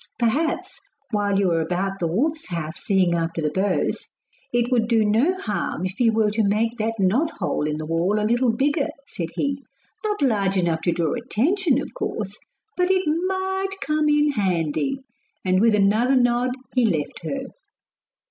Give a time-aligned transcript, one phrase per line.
[0.17, 0.79] 'Perhaps,
[1.11, 4.07] while you are about the wolf's house seeing after the bows,
[4.51, 7.85] it would do no harm if you were to make that knot hole in the
[7.85, 9.61] wall a little bigger,' said he.
[10.03, 12.35] 'Not large enough to draw attention, of course;
[12.75, 15.01] but it might come in handy.'
[15.45, 17.43] And with another nod he left her.